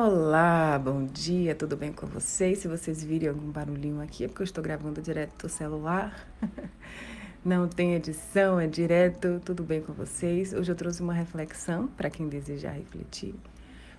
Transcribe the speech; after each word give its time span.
Olá, 0.00 0.78
bom 0.78 1.06
dia, 1.06 1.56
tudo 1.56 1.76
bem 1.76 1.92
com 1.92 2.06
vocês? 2.06 2.60
Se 2.60 2.68
vocês 2.68 3.02
virem 3.02 3.30
algum 3.30 3.50
barulhinho 3.50 4.00
aqui, 4.00 4.22
é 4.22 4.28
porque 4.28 4.42
eu 4.42 4.44
estou 4.44 4.62
gravando 4.62 5.02
direto 5.02 5.36
do 5.42 5.48
celular. 5.48 6.24
Não 7.44 7.66
tem 7.66 7.94
edição, 7.94 8.60
é 8.60 8.68
direto, 8.68 9.42
tudo 9.44 9.64
bem 9.64 9.82
com 9.82 9.92
vocês? 9.92 10.52
Hoje 10.52 10.70
eu 10.70 10.76
trouxe 10.76 11.02
uma 11.02 11.12
reflexão 11.12 11.88
para 11.88 12.08
quem 12.10 12.28
desejar 12.28 12.74
refletir, 12.74 13.34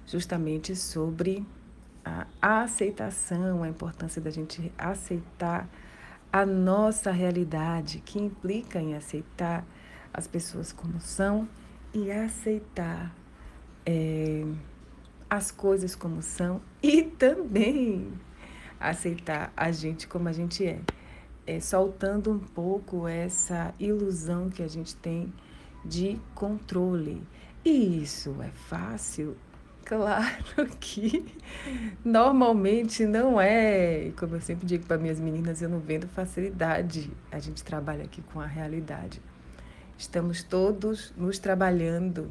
justamente 0.07 0.73
sobre 0.73 1.45
a 2.05 2.61
aceitação, 2.61 3.61
a 3.61 3.67
importância 3.67 4.21
da 4.21 4.29
gente 4.29 4.71
aceitar 4.77 5.67
a 6.31 6.45
nossa 6.45 7.11
realidade, 7.11 7.99
que 8.05 8.17
implica 8.17 8.79
em 8.79 8.95
aceitar 8.95 9.65
as 10.13 10.27
pessoas 10.27 10.71
como 10.71 11.01
são 11.01 11.45
e 11.93 12.09
aceitar. 12.09 13.13
É, 13.85 14.45
as 15.29 15.51
coisas 15.51 15.95
como 15.95 16.21
são 16.21 16.61
e 16.81 17.03
também 17.03 18.11
aceitar 18.79 19.53
a 19.55 19.71
gente 19.71 20.07
como 20.07 20.27
a 20.27 20.31
gente 20.31 20.65
é. 20.65 20.79
é. 21.45 21.59
Soltando 21.59 22.31
um 22.31 22.39
pouco 22.39 23.07
essa 23.07 23.73
ilusão 23.79 24.49
que 24.49 24.63
a 24.63 24.67
gente 24.67 24.95
tem 24.95 25.31
de 25.85 26.19
controle. 26.33 27.21
E 27.63 28.01
isso 28.01 28.35
é 28.41 28.49
fácil? 28.49 29.35
Claro 29.85 30.67
que 30.79 31.25
normalmente 32.05 33.05
não 33.05 33.39
é. 33.39 34.11
Como 34.17 34.35
eu 34.35 34.41
sempre 34.41 34.65
digo 34.65 34.85
para 34.85 34.97
minhas 34.97 35.19
meninas, 35.19 35.61
eu 35.61 35.69
não 35.69 35.79
vendo 35.79 36.07
facilidade. 36.07 37.11
A 37.31 37.39
gente 37.39 37.63
trabalha 37.63 38.05
aqui 38.05 38.21
com 38.21 38.39
a 38.39 38.45
realidade. 38.45 39.21
Estamos 39.97 40.43
todos 40.43 41.13
nos 41.17 41.39
trabalhando 41.39 42.29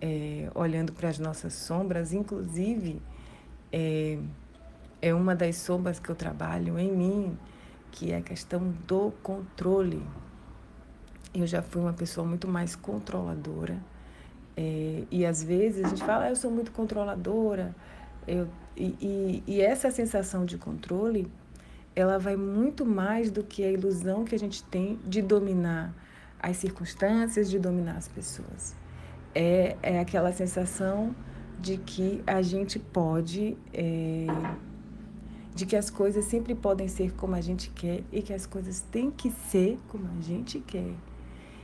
é, 0.00 0.50
olhando 0.54 0.92
para 0.92 1.08
as 1.08 1.18
nossas 1.18 1.52
sombras, 1.54 2.12
inclusive 2.12 3.02
é, 3.72 4.18
é 5.00 5.14
uma 5.14 5.34
das 5.34 5.56
sombras 5.56 5.98
que 5.98 6.08
eu 6.08 6.14
trabalho 6.14 6.78
em 6.78 6.90
mim, 6.90 7.38
que 7.90 8.12
é 8.12 8.18
a 8.18 8.22
questão 8.22 8.74
do 8.86 9.12
controle. 9.22 10.02
Eu 11.34 11.46
já 11.46 11.62
fui 11.62 11.82
uma 11.82 11.92
pessoa 11.92 12.26
muito 12.26 12.48
mais 12.48 12.74
controladora. 12.74 13.78
É, 14.56 15.04
e 15.10 15.24
às 15.24 15.42
vezes 15.42 15.84
a 15.84 15.88
gente 15.88 16.02
fala, 16.02 16.24
ah, 16.24 16.30
eu 16.30 16.36
sou 16.36 16.50
muito 16.50 16.72
controladora. 16.72 17.74
Eu, 18.26 18.48
e, 18.76 18.94
e, 19.00 19.42
e 19.46 19.60
essa 19.60 19.90
sensação 19.90 20.44
de 20.44 20.58
controle, 20.58 21.30
ela 21.94 22.18
vai 22.18 22.36
muito 22.36 22.84
mais 22.84 23.30
do 23.30 23.42
que 23.42 23.64
a 23.64 23.70
ilusão 23.70 24.24
que 24.24 24.34
a 24.34 24.38
gente 24.38 24.62
tem 24.64 24.98
de 25.04 25.22
dominar 25.22 25.94
as 26.40 26.56
circunstâncias, 26.56 27.50
de 27.50 27.58
dominar 27.58 27.96
as 27.96 28.08
pessoas 28.08 28.74
é, 29.38 29.76
é 29.84 30.00
aquela 30.00 30.32
sensação 30.32 31.14
de 31.60 31.78
que 31.78 32.20
a 32.26 32.42
gente 32.42 32.76
pode, 32.76 33.56
é, 33.72 34.26
de 35.54 35.64
que 35.64 35.76
as 35.76 35.90
coisas 35.90 36.24
sempre 36.24 36.56
podem 36.56 36.88
ser 36.88 37.12
como 37.14 37.36
a 37.36 37.40
gente 37.40 37.70
quer 37.70 38.02
e 38.10 38.20
que 38.20 38.32
as 38.32 38.46
coisas 38.46 38.80
têm 38.80 39.12
que 39.12 39.30
ser 39.30 39.78
como 39.86 40.08
a 40.18 40.20
gente 40.20 40.58
quer. 40.58 40.92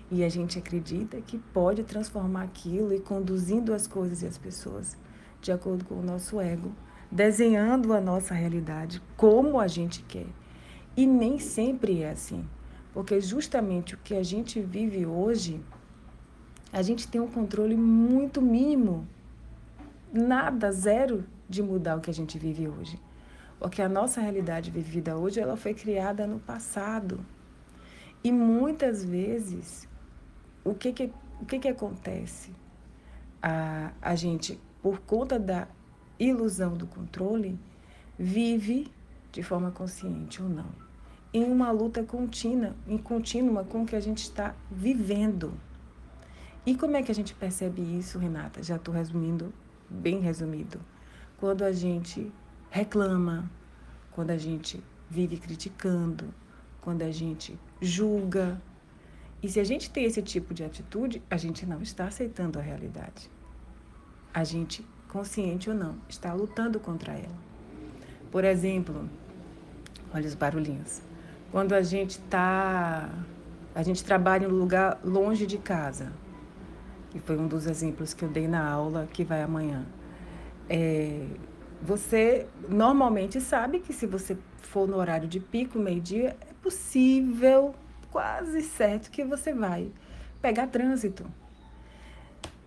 E 0.09 0.23
a 0.23 0.29
gente 0.29 0.57
acredita 0.57 1.21
que 1.21 1.37
pode 1.37 1.83
transformar 1.83 2.45
aquilo 2.45 2.95
e 2.95 3.01
conduzindo 3.01 3.75
as 3.75 3.89
coisas 3.89 4.23
e 4.23 4.27
as 4.27 4.39
pessoas 4.39 4.97
de 5.41 5.51
acordo 5.51 5.85
com 5.85 5.97
o 5.97 6.03
nosso 6.03 6.41
ego, 6.41 6.71
desenhando 7.11 7.93
a 7.93 8.01
nossa 8.01 8.35
realidade 8.35 9.03
como 9.17 9.59
a 9.59 9.67
gente 9.67 10.01
quer. 10.05 10.29
E 10.97 11.09
nem 11.09 11.41
sempre 11.41 12.03
é 12.03 12.11
assim, 12.11 12.45
porque 12.93 13.21
justamente 13.21 13.97
o 13.97 13.99
que 13.99 14.15
a 14.15 14.23
gente 14.23 14.61
vive 14.61 15.05
hoje 15.05 15.61
a 16.75 16.83
gente 16.83 17.07
tem 17.07 17.21
um 17.21 17.29
controle 17.29 17.77
muito 17.77 18.43
mínimo, 18.43 19.07
nada, 20.13 20.73
zero 20.73 21.25
de 21.49 21.63
mudar 21.63 21.97
o 21.97 22.01
que 22.01 22.11
a 22.11 22.13
gente 22.13 22.37
vive 22.37 22.67
hoje. 22.67 23.01
Porque 23.61 23.81
a 23.81 23.89
nossa 23.89 24.21
realidade 24.21 24.73
vivida 24.73 25.17
hoje, 25.17 25.39
ela 25.39 25.57
foi 25.57 25.73
criada 25.73 26.27
no 26.27 26.41
passado. 26.41 27.25
E 28.25 28.33
muitas 28.33 29.05
vezes, 29.05 29.89
o 30.65 30.75
que 30.75 30.93
que, 30.93 31.13
o 31.41 31.47
que, 31.47 31.61
que 31.61 31.69
acontece? 31.69 32.53
A, 33.41 33.93
a 34.03 34.17
gente, 34.17 34.61
por 34.83 34.99
conta 34.99 35.39
da 35.39 35.69
ilusão 36.19 36.77
do 36.77 36.89
controle, 36.89 37.57
vive 38.19 38.91
de 39.31 39.45
forma 39.45 39.71
consciente 39.71 40.43
ou 40.43 40.49
não, 40.49 40.73
em 41.33 41.45
uma 41.45 41.71
luta 41.71 42.03
contínua, 42.03 42.75
em 42.85 42.99
contínua 42.99 43.63
com 43.63 43.83
o 43.83 43.87
que 43.87 43.95
a 43.95 44.01
gente 44.01 44.25
está 44.25 44.57
vivendo. 44.69 45.55
E 46.67 46.75
como 46.75 46.97
é 46.97 47.03
que 47.03 47.11
a 47.11 47.15
gente 47.15 47.35
percebe 47.35 47.83
isso, 47.83 48.19
Renata? 48.19 48.63
Já 48.63 48.77
estou 48.77 48.95
resumindo, 48.95 49.53
bem 49.89 50.21
resumido. 50.21 50.81
Quando 51.39 51.63
a 51.63 51.73
gente 51.73 52.33
reclama, 52.71 53.51
quando 54.13 54.31
a 54.31 54.39
gente 54.39 54.83
vive 55.11 55.37
criticando, 55.37 56.33
quando 56.81 57.03
a 57.03 57.11
gente 57.11 57.59
julga. 57.81 58.61
E 59.43 59.49
se 59.49 59.61
a 59.61 59.65
gente 59.65 59.91
tem 59.91 60.05
esse 60.05 60.23
tipo 60.23 60.55
de 60.55 60.65
atitude, 60.65 61.23
a 61.31 61.37
gente 61.37 61.67
não 61.67 61.83
está 61.83 62.07
aceitando 62.07 62.59
a 62.59 62.63
realidade. 62.63 63.31
A 64.33 64.43
gente, 64.43 64.87
consciente 65.09 65.69
ou 65.69 65.77
não, 65.77 65.97
está 66.09 66.33
lutando 66.33 66.81
contra 66.81 67.13
ela. 67.13 67.39
Por 68.31 68.43
exemplo, 68.43 69.09
olha 70.13 70.27
os 70.27 70.35
barulhinhos. 70.35 71.03
Quando 71.53 71.73
a 71.73 71.83
gente 71.83 72.19
está. 72.19 73.09
A 73.75 73.83
gente 73.83 74.03
trabalha 74.03 74.45
em 74.45 74.49
um 74.49 74.57
lugar 74.57 75.01
longe 75.05 75.47
de 75.47 75.59
casa, 75.59 76.13
que 77.15 77.21
foi 77.21 77.39
um 77.39 77.47
dos 77.47 77.69
exemplos 77.69 78.13
que 78.13 78.25
eu 78.25 78.29
dei 78.29 78.49
na 78.49 78.69
aula 78.69 79.09
que 79.13 79.23
vai 79.23 79.41
amanhã. 79.41 79.87
É, 80.69 81.25
você 81.81 82.45
normalmente 82.69 83.41
sabe 83.41 83.79
que 83.79 83.93
se 83.93 84.05
você 84.05 84.37
for 84.63 84.89
no 84.89 84.97
horário 84.97 85.29
de 85.29 85.39
pico, 85.39 85.79
meio-dia, 85.79 86.37
é 86.41 86.53
possível, 86.61 87.73
quase 88.11 88.63
certo, 88.63 89.13
que 89.13 89.23
você 89.23 89.55
vai 89.55 89.93
pegar 90.43 90.67
trânsito. 90.67 91.25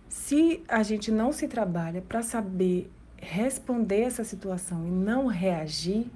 Se 0.08 0.64
a 0.66 0.82
gente 0.82 1.12
não 1.12 1.30
se 1.30 1.46
trabalha 1.46 2.00
para 2.00 2.22
saber 2.22 2.90
responder 3.18 4.00
essa 4.00 4.24
situação 4.24 4.86
e 4.86 4.90
não 4.90 5.26
reagir, 5.26 6.06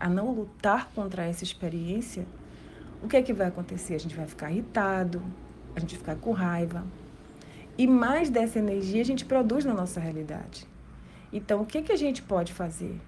a 0.00 0.08
não 0.08 0.32
lutar 0.32 0.88
contra 0.94 1.26
essa 1.26 1.44
experiência, 1.44 2.24
o 3.02 3.08
que 3.08 3.18
é 3.18 3.22
que 3.22 3.34
vai 3.34 3.48
acontecer? 3.48 3.94
A 3.94 4.00
gente 4.00 4.16
vai 4.16 4.26
ficar 4.26 4.50
irritado, 4.50 5.22
a 5.76 5.80
gente 5.80 5.90
vai 5.90 5.98
ficar 5.98 6.16
com 6.16 6.32
raiva, 6.32 6.86
e 7.76 7.86
mais 7.86 8.30
dessa 8.30 8.58
energia 8.58 9.00
a 9.00 9.04
gente 9.04 9.24
produz 9.24 9.64
na 9.64 9.74
nossa 9.74 10.00
realidade. 10.00 10.66
Então, 11.32 11.62
o 11.62 11.66
que, 11.66 11.82
que 11.82 11.92
a 11.92 11.96
gente 11.96 12.22
pode 12.22 12.52
fazer? 12.52 13.00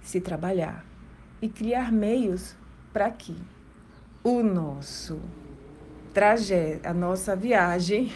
Se 0.00 0.20
trabalhar 0.20 0.84
e 1.40 1.48
criar 1.48 1.90
meios 1.90 2.54
para 2.92 3.10
que 3.10 3.36
o 4.22 4.42
nosso 4.42 5.20
trajeto, 6.12 6.86
a 6.86 6.92
nossa 6.92 7.34
viagem, 7.34 8.12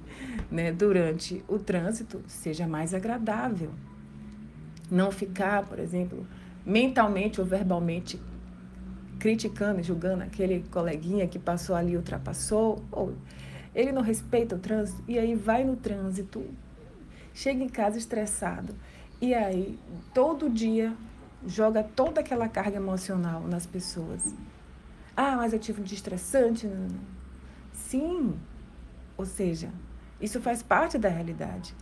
né, 0.50 0.70
durante 0.70 1.42
o 1.48 1.58
trânsito 1.58 2.22
seja 2.26 2.66
mais 2.66 2.92
agradável. 2.92 3.70
Não 4.90 5.10
ficar, 5.10 5.64
por 5.64 5.78
exemplo, 5.78 6.26
mentalmente 6.64 7.40
ou 7.40 7.46
verbalmente 7.46 8.20
criticando 9.18 9.82
julgando 9.82 10.22
aquele 10.22 10.64
coleguinha 10.70 11.26
que 11.26 11.38
passou 11.38 11.74
ali, 11.74 11.96
ultrapassou, 11.96 12.84
ou 12.90 13.14
ele 13.74 13.92
não 13.92 14.02
respeita 14.02 14.56
o 14.56 14.58
trânsito 14.58 15.02
e 15.06 15.18
aí 15.18 15.34
vai 15.34 15.64
no 15.64 15.76
trânsito, 15.76 16.44
chega 17.34 17.62
em 17.62 17.68
casa 17.68 17.98
estressado 17.98 18.74
e 19.20 19.34
aí 19.34 19.78
todo 20.14 20.48
dia 20.48 20.94
joga 21.46 21.82
toda 21.82 22.20
aquela 22.20 22.48
carga 22.48 22.76
emocional 22.76 23.42
nas 23.42 23.66
pessoas. 23.66 24.34
Ah, 25.16 25.36
mas 25.36 25.52
eu 25.52 25.58
tive 25.58 25.80
um 25.80 25.84
dia 25.84 25.96
estressante. 25.96 26.68
Sim, 27.72 28.34
ou 29.16 29.24
seja, 29.24 29.70
isso 30.20 30.40
faz 30.40 30.62
parte 30.62 30.98
da 30.98 31.08
realidade. 31.08 31.74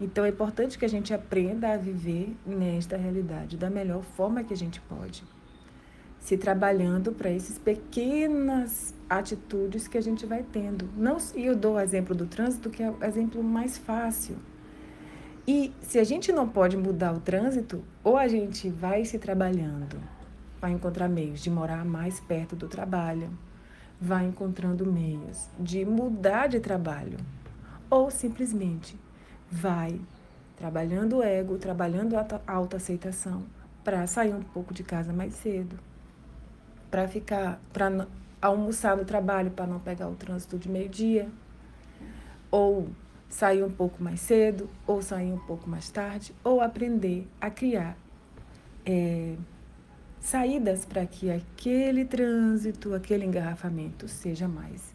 Então 0.00 0.24
é 0.24 0.28
importante 0.28 0.78
que 0.78 0.84
a 0.84 0.88
gente 0.88 1.14
aprenda 1.14 1.72
a 1.72 1.76
viver 1.76 2.36
nesta 2.44 2.96
realidade 2.96 3.56
da 3.56 3.70
melhor 3.70 4.02
forma 4.02 4.42
que 4.42 4.52
a 4.52 4.56
gente 4.56 4.80
pode 4.82 5.24
se 6.24 6.38
trabalhando 6.38 7.12
para 7.12 7.28
essas 7.28 7.58
pequenas 7.58 8.94
atitudes 9.10 9.86
que 9.86 9.98
a 9.98 10.00
gente 10.00 10.24
vai 10.24 10.42
tendo. 10.42 10.88
Não, 10.96 11.18
e 11.36 11.44
eu 11.44 11.54
dou 11.54 11.74
o 11.74 11.80
exemplo 11.80 12.14
do 12.14 12.26
trânsito, 12.26 12.70
que 12.70 12.82
é 12.82 12.90
o 12.90 13.04
exemplo 13.04 13.42
mais 13.44 13.76
fácil. 13.76 14.36
E 15.46 15.70
se 15.82 15.98
a 15.98 16.04
gente 16.04 16.32
não 16.32 16.48
pode 16.48 16.78
mudar 16.78 17.12
o 17.12 17.20
trânsito, 17.20 17.84
ou 18.02 18.16
a 18.16 18.26
gente 18.26 18.70
vai 18.70 19.04
se 19.04 19.18
trabalhando, 19.18 20.00
vai 20.58 20.72
encontrar 20.72 21.10
meios 21.10 21.42
de 21.42 21.50
morar 21.50 21.84
mais 21.84 22.20
perto 22.20 22.56
do 22.56 22.68
trabalho, 22.68 23.28
vai 24.00 24.24
encontrando 24.24 24.90
meios 24.90 25.50
de 25.60 25.84
mudar 25.84 26.46
de 26.46 26.58
trabalho, 26.58 27.18
ou 27.90 28.10
simplesmente 28.10 28.98
vai 29.50 30.00
trabalhando 30.56 31.18
o 31.18 31.22
ego, 31.22 31.58
trabalhando 31.58 32.16
a 32.16 32.26
autoaceitação 32.46 33.42
para 33.84 34.06
sair 34.06 34.32
um 34.32 34.40
pouco 34.40 34.72
de 34.72 34.82
casa 34.82 35.12
mais 35.12 35.34
cedo 35.34 35.78
para 36.94 37.08
ficar, 37.08 37.60
para 37.72 38.06
almoçar 38.40 38.96
no 38.96 39.04
trabalho 39.04 39.50
para 39.50 39.66
não 39.66 39.80
pegar 39.80 40.08
o 40.08 40.14
trânsito 40.14 40.56
de 40.56 40.68
meio-dia, 40.68 41.28
ou 42.52 42.88
sair 43.28 43.64
um 43.64 43.70
pouco 43.70 44.00
mais 44.00 44.20
cedo, 44.20 44.70
ou 44.86 45.02
sair 45.02 45.32
um 45.32 45.40
pouco 45.40 45.68
mais 45.68 45.90
tarde, 45.90 46.32
ou 46.44 46.60
aprender 46.60 47.26
a 47.40 47.50
criar 47.50 47.98
é, 48.86 49.34
saídas 50.20 50.84
para 50.84 51.04
que 51.04 51.32
aquele 51.32 52.04
trânsito, 52.04 52.94
aquele 52.94 53.24
engarrafamento 53.24 54.06
seja 54.06 54.46
mais 54.46 54.94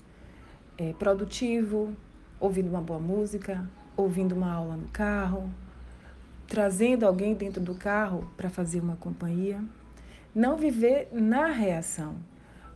é, 0.77 0.93
produtivo, 0.93 1.93
ouvindo 2.39 2.69
uma 2.69 2.81
boa 2.81 3.01
música, 3.01 3.69
ouvindo 3.97 4.31
uma 4.31 4.53
aula 4.53 4.77
no 4.77 4.87
carro, 4.87 5.51
trazendo 6.47 7.05
alguém 7.05 7.33
dentro 7.33 7.61
do 7.61 7.75
carro 7.75 8.31
para 8.37 8.49
fazer 8.49 8.79
uma 8.79 8.95
companhia. 8.95 9.61
Não 10.33 10.55
viver 10.57 11.09
na 11.11 11.47
reação. 11.47 12.15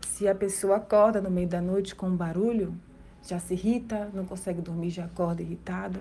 Se 0.08 0.28
a 0.28 0.36
pessoa 0.36 0.78
acorda 0.78 1.22
no 1.22 1.30
meio 1.30 1.48
da 1.48 1.62
noite 1.62 1.94
com 1.94 2.08
um 2.08 2.16
barulho, 2.16 2.76
já 3.22 3.40
se 3.40 3.54
irrita, 3.54 4.10
não 4.14 4.26
consegue 4.26 4.62
dormir, 4.62 4.90
já 4.90 5.06
acorda 5.06 5.42
irritado. 5.42 6.00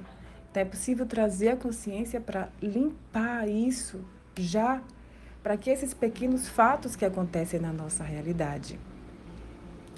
Então 0.51 0.63
é 0.63 0.67
possível 0.67 1.07
trazer 1.07 1.49
a 1.51 1.57
consciência 1.57 2.21
para 2.21 2.49
limpar 2.61 3.49
isso 3.49 4.01
já, 4.37 4.83
para 5.43 5.57
que 5.57 5.71
esses 5.71 5.93
pequenos 5.93 6.49
fatos 6.49 6.97
que 6.97 7.05
acontecem 7.05 7.61
na 7.61 7.73
nossa 7.73 8.03
realidade 8.03 8.79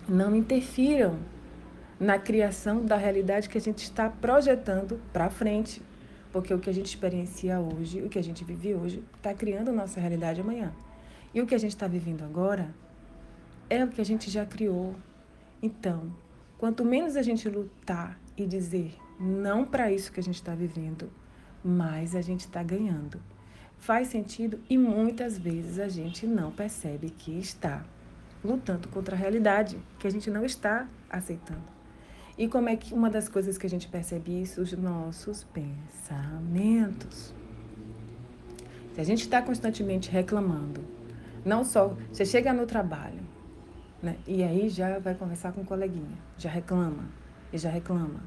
não 0.08 0.34
interfiram 0.34 1.18
na 1.98 2.18
criação 2.18 2.84
da 2.84 2.96
realidade 2.96 3.48
que 3.48 3.56
a 3.56 3.60
gente 3.60 3.84
está 3.84 4.08
projetando 4.10 5.00
para 5.12 5.30
frente. 5.30 5.82
Porque 6.32 6.52
o 6.52 6.58
que 6.58 6.68
a 6.68 6.74
gente 6.74 6.86
experiencia 6.86 7.60
hoje, 7.60 8.02
o 8.02 8.08
que 8.08 8.18
a 8.18 8.22
gente 8.22 8.44
vive 8.44 8.74
hoje, 8.74 9.02
está 9.16 9.32
criando 9.32 9.68
a 9.68 9.72
nossa 9.72 10.00
realidade 10.00 10.40
amanhã. 10.40 10.72
E 11.34 11.42
o 11.42 11.46
que 11.46 11.54
a 11.54 11.58
gente 11.58 11.72
está 11.72 11.88
vivendo 11.88 12.22
agora 12.22 12.72
é 13.68 13.82
o 13.84 13.88
que 13.88 14.00
a 14.00 14.04
gente 14.04 14.30
já 14.30 14.46
criou. 14.46 14.94
Então, 15.60 16.14
quanto 16.56 16.84
menos 16.84 17.16
a 17.16 17.22
gente 17.22 17.48
lutar 17.48 18.18
e 18.36 18.46
dizer 18.46 18.94
não 19.18 19.64
para 19.64 19.90
isso 19.90 20.12
que 20.12 20.20
a 20.20 20.22
gente 20.22 20.36
está 20.36 20.54
vivendo, 20.54 21.10
mais 21.64 22.14
a 22.14 22.20
gente 22.20 22.40
está 22.40 22.62
ganhando. 22.62 23.20
Faz 23.78 24.08
sentido 24.08 24.60
e 24.68 24.78
muitas 24.78 25.36
vezes 25.36 25.78
a 25.78 25.88
gente 25.88 26.26
não 26.26 26.50
percebe 26.50 27.10
que 27.10 27.38
está 27.38 27.84
lutando 28.44 28.88
contra 28.88 29.16
a 29.16 29.18
realidade, 29.18 29.78
que 29.98 30.06
a 30.06 30.10
gente 30.10 30.30
não 30.30 30.44
está 30.44 30.88
aceitando. 31.10 31.74
E 32.36 32.48
como 32.48 32.68
é 32.68 32.76
que 32.76 32.92
uma 32.92 33.08
das 33.08 33.28
coisas 33.28 33.56
que 33.56 33.66
a 33.66 33.70
gente 33.70 33.88
percebe 33.88 34.42
isso? 34.42 34.60
Os 34.60 34.72
nossos 34.72 35.44
pensamentos. 35.44 37.32
Se 38.94 39.00
a 39.00 39.04
gente 39.04 39.22
está 39.22 39.40
constantemente 39.40 40.10
reclamando, 40.10 40.93
não 41.44 41.64
só 41.64 41.96
você 42.10 42.24
chega 42.24 42.52
no 42.52 42.66
trabalho, 42.66 43.20
né? 44.02 44.16
E 44.26 44.42
aí 44.42 44.68
já 44.68 44.98
vai 44.98 45.14
conversar 45.14 45.52
com 45.52 45.60
um 45.60 45.64
coleguinha, 45.64 46.18
já 46.38 46.50
reclama, 46.50 47.04
e 47.52 47.58
já 47.58 47.70
reclama, 47.70 48.20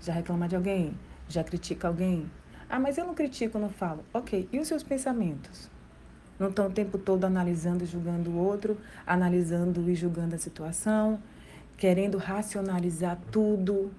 já 0.00 0.12
reclama 0.12 0.48
de 0.48 0.56
alguém, 0.56 0.94
já 1.28 1.44
critica 1.44 1.88
alguém. 1.88 2.30
Ah, 2.68 2.80
mas 2.80 2.96
eu 2.96 3.06
não 3.06 3.14
critico, 3.14 3.58
não 3.58 3.68
falo. 3.68 4.04
Ok, 4.12 4.48
e 4.50 4.58
os 4.58 4.66
seus 4.66 4.82
pensamentos? 4.82 5.70
Não 6.38 6.48
estão 6.48 6.66
o 6.66 6.70
tempo 6.70 6.98
todo 6.98 7.24
analisando 7.24 7.84
e 7.84 7.86
julgando 7.86 8.30
o 8.30 8.36
outro, 8.36 8.78
analisando 9.06 9.88
e 9.88 9.94
julgando 9.94 10.34
a 10.34 10.38
situação, 10.38 11.22
querendo 11.76 12.18
racionalizar 12.18 13.18
tudo. 13.30 13.92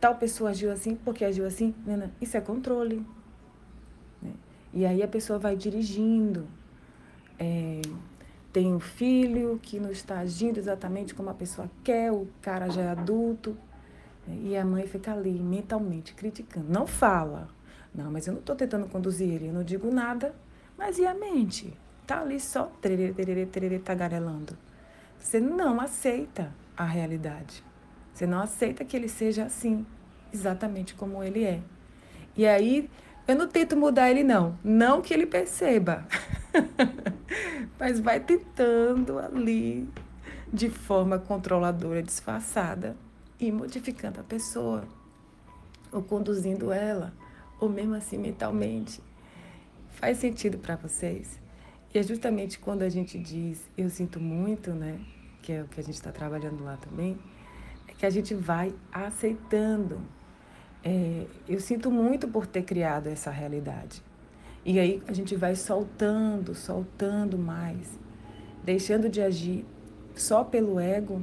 Tal 0.00 0.16
pessoa 0.16 0.50
agiu 0.50 0.72
assim 0.72 0.96
porque 0.96 1.24
agiu 1.24 1.46
assim. 1.46 1.74
Isso 2.20 2.36
é 2.36 2.40
controle. 2.40 3.04
Né? 4.22 4.32
E 4.72 4.86
aí 4.86 5.02
a 5.02 5.08
pessoa 5.08 5.38
vai 5.38 5.54
dirigindo. 5.54 6.48
É, 7.38 7.80
tem 8.52 8.74
um 8.74 8.80
filho 8.80 9.58
que 9.62 9.78
não 9.78 9.90
está 9.90 10.18
agindo 10.18 10.58
exatamente 10.58 11.14
como 11.14 11.30
a 11.30 11.34
pessoa 11.34 11.70
quer, 11.84 12.10
o 12.10 12.26
cara 12.42 12.68
já 12.68 12.82
é 12.82 12.88
adulto. 12.90 13.56
Né? 14.26 14.38
E 14.42 14.56
a 14.56 14.64
mãe 14.64 14.86
fica 14.86 15.12
ali 15.12 15.32
mentalmente 15.32 16.14
criticando. 16.14 16.66
Não 16.68 16.86
fala. 16.86 17.48
Não, 17.94 18.10
mas 18.10 18.26
eu 18.26 18.32
não 18.32 18.40
estou 18.40 18.56
tentando 18.56 18.86
conduzir 18.86 19.28
ele, 19.28 19.48
eu 19.48 19.52
não 19.52 19.62
digo 19.62 19.90
nada. 19.92 20.34
Mas 20.76 20.98
e 20.98 21.06
a 21.06 21.14
mente? 21.14 21.72
Tá 22.06 22.20
ali 22.20 22.40
só 22.40 22.64
tererê, 22.80 23.12
tererê, 23.12 23.46
tererê, 23.46 23.78
tagarelando. 23.78 24.56
Você 25.18 25.40
não 25.40 25.80
aceita 25.80 26.54
a 26.76 26.84
realidade. 26.84 27.62
Você 28.14 28.26
não 28.26 28.40
aceita 28.40 28.84
que 28.84 28.96
ele 28.96 29.08
seja 29.08 29.44
assim, 29.44 29.84
exatamente 30.32 30.94
como 30.94 31.22
ele 31.22 31.44
é. 31.44 31.60
E 32.36 32.46
aí, 32.46 32.88
eu 33.28 33.36
não 33.36 33.46
tento 33.46 33.76
mudar 33.76 34.10
ele, 34.10 34.24
não. 34.24 34.58
Não 34.64 35.00
que 35.00 35.14
ele 35.14 35.26
perceba. 35.26 36.04
Mas 37.78 38.00
vai 38.00 38.18
tentando 38.18 39.18
ali, 39.18 39.88
de 40.52 40.68
forma 40.68 41.18
controladora, 41.18 42.02
disfarçada, 42.02 42.96
e 43.38 43.52
modificando 43.52 44.18
a 44.18 44.24
pessoa, 44.24 44.82
ou 45.92 46.02
conduzindo 46.02 46.72
ela, 46.72 47.12
ou 47.60 47.68
mesmo 47.68 47.94
assim 47.94 48.18
mentalmente. 48.18 49.00
Faz 49.90 50.18
sentido 50.18 50.58
para 50.58 50.74
vocês? 50.74 51.38
E 51.94 51.98
é 51.98 52.02
justamente 52.02 52.58
quando 52.58 52.82
a 52.82 52.88
gente 52.88 53.16
diz 53.16 53.60
eu 53.76 53.88
sinto 53.88 54.18
muito, 54.18 54.72
né? 54.72 54.98
que 55.48 55.52
é 55.52 55.62
o 55.62 55.68
que 55.68 55.80
a 55.80 55.82
gente 55.82 55.94
está 55.94 56.12
trabalhando 56.12 56.62
lá 56.62 56.76
também, 56.76 57.18
é 57.86 57.92
que 57.92 58.04
a 58.04 58.10
gente 58.10 58.34
vai 58.34 58.74
aceitando. 58.92 59.98
É, 60.84 61.26
eu 61.48 61.60
sinto 61.60 61.90
muito 61.90 62.28
por 62.28 62.46
ter 62.46 62.62
criado 62.62 63.08
essa 63.08 63.30
realidade. 63.30 64.02
E 64.64 64.78
aí 64.78 65.02
a 65.06 65.12
gente 65.12 65.34
vai 65.34 65.54
soltando, 65.54 66.54
soltando 66.54 67.38
mais, 67.38 67.98
deixando 68.62 69.08
de 69.08 69.20
agir 69.20 69.64
só 70.14 70.44
pelo 70.44 70.78
ego 70.78 71.22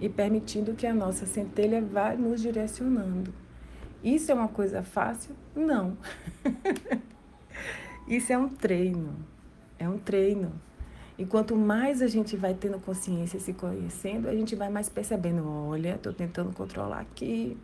e 0.00 0.08
permitindo 0.08 0.74
que 0.74 0.86
a 0.86 0.94
nossa 0.94 1.26
centelha 1.26 1.82
vá 1.82 2.14
nos 2.14 2.40
direcionando. 2.40 3.32
Isso 4.02 4.30
é 4.30 4.34
uma 4.34 4.48
coisa 4.48 4.82
fácil? 4.82 5.34
Não. 5.54 5.96
Isso 8.06 8.32
é 8.32 8.38
um 8.38 8.48
treino. 8.48 9.14
É 9.78 9.88
um 9.88 9.98
treino. 9.98 10.52
E 11.18 11.26
quanto 11.26 11.56
mais 11.56 12.00
a 12.00 12.06
gente 12.06 12.36
vai 12.36 12.54
tendo 12.54 12.78
consciência, 12.78 13.40
se 13.40 13.52
conhecendo, 13.52 14.28
a 14.28 14.34
gente 14.34 14.54
vai 14.54 14.70
mais 14.70 14.88
percebendo, 14.88 15.46
olha, 15.46 15.96
estou 15.96 16.12
tentando 16.12 16.52
controlar 16.52 17.00
aqui, 17.00 17.58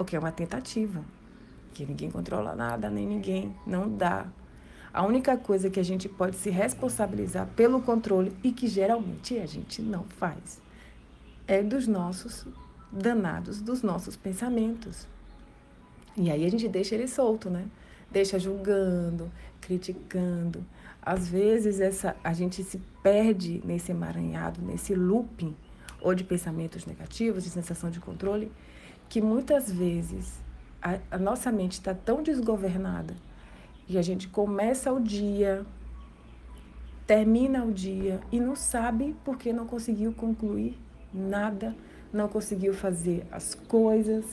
porque 0.00 0.16
é 0.16 0.18
uma 0.18 0.32
tentativa. 0.32 1.04
Que 1.74 1.84
ninguém 1.84 2.10
controla 2.10 2.56
nada, 2.56 2.88
nem 2.88 3.06
ninguém, 3.06 3.54
não 3.66 3.86
dá. 3.86 4.26
A 4.94 5.04
única 5.04 5.36
coisa 5.36 5.68
que 5.68 5.78
a 5.78 5.82
gente 5.82 6.08
pode 6.08 6.36
se 6.36 6.48
responsabilizar 6.48 7.46
pelo 7.48 7.82
controle 7.82 8.34
e 8.42 8.50
que 8.50 8.66
geralmente 8.66 9.38
a 9.38 9.44
gente 9.44 9.82
não 9.82 10.04
faz 10.04 10.58
é 11.46 11.62
dos 11.62 11.86
nossos 11.86 12.46
danados, 12.90 13.60
dos 13.60 13.82
nossos 13.82 14.16
pensamentos. 14.16 15.06
E 16.16 16.30
aí 16.30 16.46
a 16.46 16.50
gente 16.50 16.66
deixa 16.66 16.94
ele 16.94 17.06
solto, 17.06 17.50
né? 17.50 17.66
Deixa 18.10 18.38
julgando, 18.38 19.30
criticando, 19.60 20.64
às 21.02 21.28
vezes 21.28 21.78
essa 21.78 22.16
a 22.24 22.32
gente 22.32 22.64
se 22.64 22.80
perde 23.02 23.60
nesse 23.66 23.92
emaranhado, 23.92 24.62
nesse 24.62 24.94
looping 24.94 25.54
ou 26.00 26.14
de 26.14 26.24
pensamentos 26.24 26.86
negativos, 26.86 27.44
de 27.44 27.50
sensação 27.50 27.90
de 27.90 28.00
controle, 28.00 28.50
que 29.10 29.20
muitas 29.20 29.70
vezes 29.70 30.40
a, 30.80 30.98
a 31.10 31.18
nossa 31.18 31.50
mente 31.50 31.72
está 31.72 31.92
tão 31.92 32.22
desgovernada 32.22 33.14
e 33.88 33.98
a 33.98 34.02
gente 34.02 34.28
começa 34.28 34.92
o 34.92 35.00
dia, 35.00 35.66
termina 37.08 37.64
o 37.64 37.72
dia 37.72 38.20
e 38.30 38.38
não 38.38 38.54
sabe 38.54 39.16
porque 39.24 39.52
não 39.52 39.66
conseguiu 39.66 40.12
concluir 40.12 40.78
nada, 41.12 41.74
não 42.12 42.28
conseguiu 42.28 42.72
fazer 42.72 43.26
as 43.32 43.52
coisas, 43.52 44.24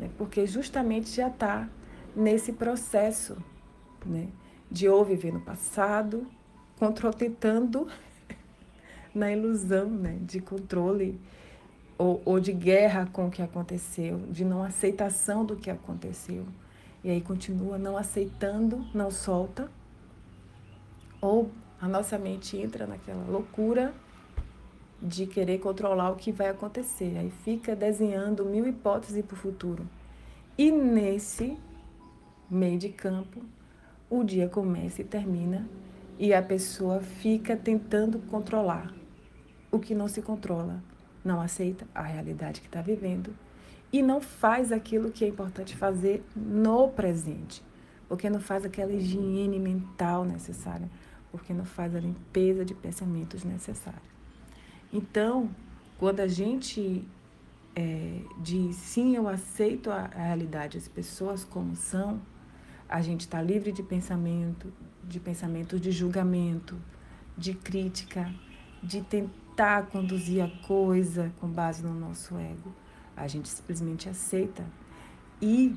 né? 0.00 0.10
porque 0.18 0.48
justamente 0.48 1.14
já 1.14 1.28
está 1.28 1.68
nesse 2.14 2.52
processo, 2.52 3.36
né? 4.04 4.26
de 4.68 4.88
ou 4.88 5.04
viver 5.04 5.32
no 5.32 5.40
passado, 5.40 6.26
control, 6.76 7.12
tentando 7.12 7.86
na 9.14 9.30
ilusão 9.30 9.88
né, 9.88 10.18
de 10.22 10.40
controle 10.40 11.20
ou, 11.98 12.22
ou 12.24 12.40
de 12.40 12.52
guerra 12.52 13.08
com 13.12 13.26
o 13.26 13.30
que 13.30 13.42
aconteceu, 13.42 14.18
de 14.30 14.44
não 14.44 14.62
aceitação 14.62 15.44
do 15.44 15.56
que 15.56 15.68
aconteceu. 15.68 16.46
E 17.02 17.10
aí 17.10 17.20
continua 17.20 17.76
não 17.76 17.96
aceitando, 17.96 18.86
não 18.94 19.10
solta. 19.10 19.68
Ou 21.20 21.50
a 21.80 21.88
nossa 21.88 22.16
mente 22.16 22.56
entra 22.56 22.86
naquela 22.86 23.24
loucura 23.24 23.92
de 25.02 25.26
querer 25.26 25.58
controlar 25.58 26.10
o 26.10 26.16
que 26.16 26.32
vai 26.32 26.48
acontecer. 26.48 27.16
Aí 27.18 27.30
fica 27.44 27.74
desenhando 27.76 28.44
mil 28.44 28.66
hipóteses 28.66 29.24
para 29.24 29.34
o 29.34 29.38
futuro. 29.38 29.86
E 30.56 30.70
nesse 30.70 31.56
meio 32.50 32.78
de 32.78 32.88
campo, 32.88 33.42
o 34.10 34.24
dia 34.24 34.48
começa 34.48 35.02
e 35.02 35.04
termina 35.04 35.68
e 36.18 36.34
a 36.34 36.42
pessoa 36.42 37.00
fica 37.00 37.56
tentando 37.56 38.18
controlar 38.30 38.92
o 39.70 39.78
que 39.78 39.94
não 39.94 40.08
se 40.08 40.20
controla, 40.20 40.82
não 41.28 41.40
aceita 41.42 41.86
a 41.94 42.02
realidade 42.02 42.62
que 42.62 42.66
está 42.66 42.80
vivendo 42.80 43.34
e 43.92 44.02
não 44.02 44.20
faz 44.20 44.72
aquilo 44.72 45.10
que 45.10 45.24
é 45.24 45.28
importante 45.28 45.76
fazer 45.76 46.24
no 46.34 46.88
presente, 46.88 47.62
porque 48.08 48.30
não 48.30 48.40
faz 48.40 48.64
aquela 48.64 48.92
higiene 48.92 49.58
mental 49.58 50.24
necessária, 50.24 50.88
porque 51.30 51.52
não 51.52 51.66
faz 51.66 51.94
a 51.94 52.00
limpeza 52.00 52.64
de 52.64 52.74
pensamentos 52.74 53.44
necessária. 53.44 54.08
Então, 54.90 55.50
quando 55.98 56.20
a 56.20 56.26
gente 56.26 57.04
é, 57.76 58.20
diz 58.40 58.76
sim, 58.76 59.14
eu 59.14 59.28
aceito 59.28 59.90
a, 59.90 60.10
a 60.14 60.22
realidade, 60.28 60.78
as 60.78 60.88
pessoas 60.88 61.44
como 61.44 61.76
são, 61.76 62.20
a 62.88 63.02
gente 63.02 63.22
está 63.22 63.42
livre 63.42 63.70
de 63.70 63.82
pensamento, 63.82 64.72
de 65.04 65.20
pensamento 65.20 65.78
de 65.78 65.90
julgamento, 65.92 66.74
de 67.36 67.52
crítica, 67.52 68.32
de 68.82 69.02
tentar 69.02 69.47
conduzir 69.90 70.44
a 70.44 70.66
coisa 70.66 71.32
com 71.40 71.48
base 71.48 71.82
no 71.82 71.92
nosso 71.92 72.36
ego. 72.38 72.72
A 73.16 73.26
gente 73.26 73.48
simplesmente 73.48 74.08
aceita. 74.08 74.64
E 75.42 75.76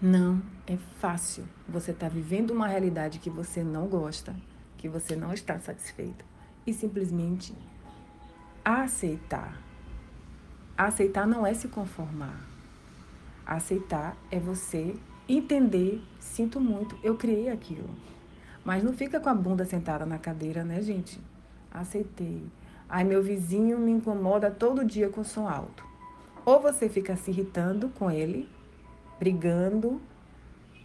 não 0.00 0.42
é 0.66 0.76
fácil. 1.00 1.44
Você 1.66 1.92
está 1.92 2.08
vivendo 2.08 2.50
uma 2.50 2.68
realidade 2.68 3.18
que 3.18 3.30
você 3.30 3.64
não 3.64 3.86
gosta, 3.86 4.36
que 4.76 4.88
você 4.88 5.16
não 5.16 5.32
está 5.32 5.58
satisfeito, 5.58 6.24
e 6.66 6.74
simplesmente 6.74 7.54
aceitar. 8.62 9.58
Aceitar 10.76 11.26
não 11.26 11.46
é 11.46 11.54
se 11.54 11.68
conformar. 11.68 12.38
Aceitar 13.46 14.16
é 14.30 14.38
você 14.38 14.94
entender, 15.26 16.02
sinto 16.18 16.60
muito, 16.60 16.98
eu 17.02 17.16
criei 17.16 17.48
aquilo. 17.48 17.88
Mas 18.62 18.82
não 18.82 18.92
fica 18.92 19.20
com 19.20 19.28
a 19.28 19.34
bunda 19.34 19.64
sentada 19.64 20.04
na 20.04 20.18
cadeira, 20.18 20.64
né, 20.64 20.82
gente? 20.82 21.18
Aceitei. 21.74 22.46
Ai, 22.88 23.02
meu 23.02 23.20
vizinho 23.20 23.78
me 23.78 23.90
incomoda 23.90 24.50
todo 24.50 24.84
dia 24.84 25.08
com 25.08 25.24
som 25.24 25.48
alto. 25.48 25.84
Ou 26.46 26.60
você 26.60 26.88
fica 26.88 27.16
se 27.16 27.32
irritando 27.32 27.88
com 27.88 28.08
ele, 28.08 28.48
brigando 29.18 30.00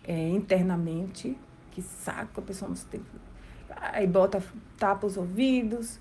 é, 0.04 0.30
internamente, 0.30 1.38
que 1.72 1.82
saco, 1.82 2.40
a 2.40 2.44
pessoa 2.44 2.70
não 2.70 2.76
se 2.76 2.86
tem. 2.88 3.02
Aí 3.70 4.08
bota, 4.08 4.42
tapa 4.78 5.06
os 5.06 5.18
ouvidos, 5.18 6.00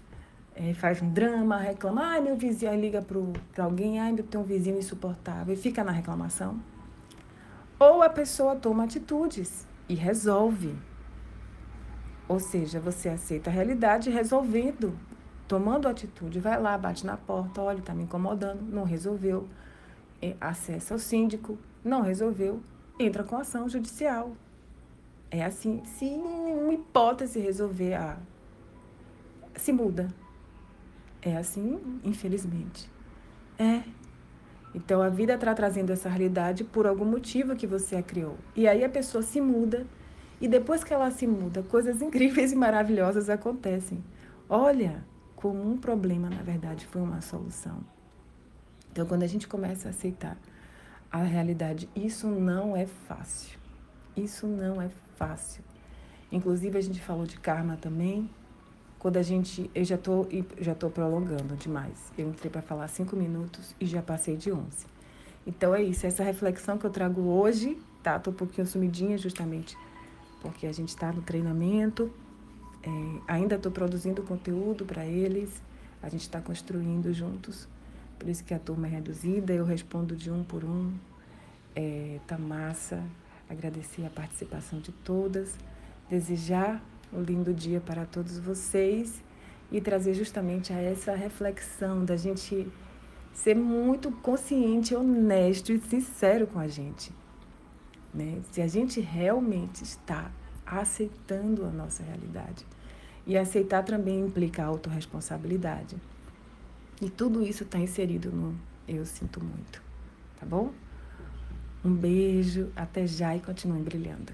é, 0.54 0.72
faz 0.72 1.02
um 1.02 1.10
drama, 1.10 1.58
reclama, 1.58 2.02
ai 2.02 2.20
meu 2.20 2.36
vizinho, 2.36 2.72
aí 2.72 2.80
liga 2.80 3.02
para 3.02 3.64
alguém, 3.64 4.00
ai 4.00 4.12
eu 4.16 4.24
tenho 4.24 4.42
um 4.42 4.46
vizinho 4.46 4.78
insuportável, 4.78 5.52
e 5.52 5.56
fica 5.56 5.84
na 5.84 5.92
reclamação. 5.92 6.58
Ou 7.78 8.02
a 8.02 8.08
pessoa 8.08 8.56
toma 8.56 8.84
atitudes 8.84 9.66
e 9.88 9.94
resolve. 9.94 10.74
Ou 12.28 12.38
seja, 12.38 12.78
você 12.78 13.08
aceita 13.08 13.48
a 13.48 13.52
realidade 13.52 14.10
resolvendo, 14.10 14.96
tomando 15.48 15.88
atitude, 15.88 16.38
vai 16.38 16.60
lá, 16.60 16.76
bate 16.76 17.06
na 17.06 17.16
porta, 17.16 17.62
olha, 17.62 17.78
está 17.78 17.94
me 17.94 18.02
incomodando, 18.02 18.60
não 18.60 18.84
resolveu, 18.84 19.48
é, 20.20 20.36
acessa 20.38 20.94
o 20.94 20.98
síndico, 20.98 21.58
não 21.82 22.02
resolveu, 22.02 22.60
entra 22.98 23.24
com 23.24 23.36
ação 23.36 23.68
judicial. 23.68 24.32
É 25.30 25.44
assim, 25.44 25.82
se 25.84 26.04
uma 26.04 26.74
hipótese 26.74 27.40
resolver, 27.40 27.94
a, 27.94 28.18
se 29.56 29.72
muda. 29.72 30.08
É 31.20 31.36
assim, 31.36 31.80
infelizmente. 32.04 32.90
É. 33.58 33.82
Então 34.74 35.02
a 35.02 35.08
vida 35.08 35.34
está 35.34 35.54
trazendo 35.54 35.90
essa 35.92 36.08
realidade 36.08 36.62
por 36.62 36.86
algum 36.86 37.04
motivo 37.04 37.56
que 37.56 37.66
você 37.66 37.96
a 37.96 38.02
criou. 38.02 38.36
E 38.54 38.68
aí 38.68 38.84
a 38.84 38.88
pessoa 38.88 39.22
se 39.22 39.40
muda. 39.40 39.86
E 40.40 40.46
depois 40.46 40.84
que 40.84 40.94
ela 40.94 41.10
se 41.10 41.26
muda, 41.26 41.62
coisas 41.62 42.00
incríveis 42.00 42.52
e 42.52 42.56
maravilhosas 42.56 43.28
acontecem. 43.28 44.02
Olha 44.48 45.04
como 45.34 45.68
um 45.68 45.76
problema, 45.76 46.30
na 46.30 46.42
verdade, 46.42 46.86
foi 46.86 47.02
uma 47.02 47.20
solução. 47.20 47.78
Então, 48.90 49.06
quando 49.06 49.22
a 49.22 49.26
gente 49.26 49.46
começa 49.46 49.88
a 49.88 49.90
aceitar 49.90 50.36
a 51.10 51.22
realidade, 51.22 51.88
isso 51.94 52.26
não 52.26 52.76
é 52.76 52.86
fácil. 52.86 53.58
Isso 54.16 54.46
não 54.46 54.80
é 54.80 54.88
fácil. 55.16 55.62
Inclusive, 56.30 56.76
a 56.76 56.80
gente 56.80 57.00
falou 57.00 57.26
de 57.26 57.38
karma 57.38 57.76
também, 57.76 58.28
quando 58.98 59.16
a 59.16 59.22
gente. 59.22 59.70
Eu 59.74 59.84
já 59.84 59.96
tô, 59.96 60.26
já 60.60 60.74
tô 60.74 60.90
prolongando 60.90 61.56
demais. 61.56 62.12
Eu 62.16 62.28
entrei 62.28 62.50
para 62.50 62.62
falar 62.62 62.88
cinco 62.88 63.16
minutos 63.16 63.74
e 63.80 63.86
já 63.86 64.02
passei 64.02 64.36
de 64.36 64.52
11. 64.52 64.86
Então 65.46 65.74
é 65.74 65.82
isso, 65.82 66.06
essa 66.06 66.22
reflexão 66.22 66.76
que 66.76 66.84
eu 66.84 66.90
trago 66.90 67.22
hoje, 67.22 67.78
tá? 68.02 68.18
Tô 68.18 68.30
um 68.30 68.34
pouquinho 68.34 68.66
sumidinha 68.66 69.16
justamente 69.16 69.76
porque 70.40 70.66
a 70.66 70.72
gente 70.72 70.88
está 70.88 71.12
no 71.12 71.22
treinamento, 71.22 72.10
é, 72.82 72.88
ainda 73.26 73.56
estou 73.56 73.72
produzindo 73.72 74.22
conteúdo 74.22 74.84
para 74.84 75.04
eles, 75.04 75.62
a 76.02 76.08
gente 76.08 76.22
está 76.22 76.40
construindo 76.40 77.12
juntos, 77.12 77.68
por 78.18 78.28
isso 78.28 78.44
que 78.44 78.54
a 78.54 78.58
turma 78.58 78.86
é 78.86 78.90
reduzida, 78.90 79.52
eu 79.52 79.64
respondo 79.64 80.14
de 80.16 80.30
um 80.30 80.44
por 80.44 80.64
um, 80.64 80.92
é, 81.74 82.18
tá 82.26 82.38
massa, 82.38 83.02
agradecer 83.48 84.04
a 84.04 84.10
participação 84.10 84.80
de 84.80 84.92
todas, 84.92 85.56
desejar 86.08 86.82
um 87.12 87.22
lindo 87.22 87.52
dia 87.54 87.80
para 87.80 88.04
todos 88.04 88.38
vocês 88.38 89.22
e 89.70 89.80
trazer 89.80 90.14
justamente 90.14 90.72
a 90.72 90.80
essa 90.80 91.14
reflexão 91.14 92.04
da 92.04 92.16
gente 92.16 92.66
ser 93.32 93.54
muito 93.54 94.10
consciente, 94.10 94.94
honesto 94.94 95.72
e 95.72 95.80
sincero 95.80 96.46
com 96.46 96.58
a 96.58 96.66
gente. 96.66 97.12
Né? 98.12 98.40
Se 98.50 98.60
a 98.60 98.66
gente 98.66 99.00
realmente 99.00 99.82
está 99.82 100.30
aceitando 100.70 101.64
a 101.64 101.70
nossa 101.70 102.02
realidade. 102.02 102.66
E 103.26 103.36
aceitar 103.36 103.84
também 103.84 104.20
implica 104.20 104.64
autorresponsabilidade. 104.64 105.96
E 107.00 107.10
tudo 107.10 107.42
isso 107.42 107.62
está 107.64 107.78
inserido 107.78 108.30
no 108.30 108.58
Eu 108.86 109.04
Sinto 109.04 109.42
Muito. 109.42 109.82
Tá 110.40 110.46
bom? 110.46 110.72
Um 111.84 111.94
beijo, 111.94 112.70
até 112.74 113.06
já 113.06 113.36
e 113.36 113.40
continuem 113.40 113.82
brilhando. 113.82 114.32